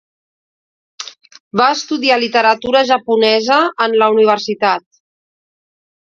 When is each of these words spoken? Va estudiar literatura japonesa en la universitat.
Va 1.59 1.67
estudiar 1.73 2.17
literatura 2.23 2.81
japonesa 2.91 3.59
en 3.87 3.93
la 4.05 4.09
universitat. 4.15 4.85